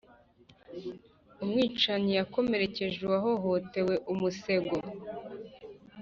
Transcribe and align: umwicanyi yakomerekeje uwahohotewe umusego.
umwicanyi 1.43 2.11
yakomerekeje 2.19 2.97
uwahohotewe 3.03 3.93
umusego. 4.13 4.75